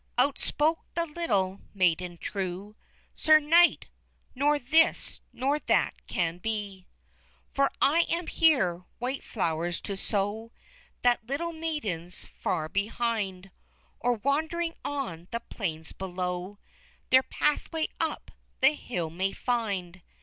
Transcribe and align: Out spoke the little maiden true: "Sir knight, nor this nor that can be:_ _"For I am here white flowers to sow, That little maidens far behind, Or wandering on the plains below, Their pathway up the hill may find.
Out 0.17 0.39
spoke 0.39 0.79
the 0.95 1.05
little 1.05 1.61
maiden 1.75 2.17
true: 2.17 2.75
"Sir 3.13 3.39
knight, 3.39 3.85
nor 4.33 4.57
this 4.57 5.19
nor 5.31 5.59
that 5.59 6.07
can 6.07 6.39
be:_ 6.39 6.85
_"For 7.61 7.71
I 7.83 8.07
am 8.09 8.25
here 8.25 8.81
white 8.97 9.23
flowers 9.23 9.79
to 9.81 9.95
sow, 9.95 10.51
That 11.03 11.27
little 11.27 11.53
maidens 11.53 12.25
far 12.33 12.67
behind, 12.67 13.51
Or 13.99 14.13
wandering 14.13 14.73
on 14.83 15.27
the 15.29 15.39
plains 15.39 15.91
below, 15.91 16.57
Their 17.11 17.21
pathway 17.21 17.87
up 17.99 18.31
the 18.59 18.71
hill 18.73 19.11
may 19.11 19.33
find. 19.33 20.01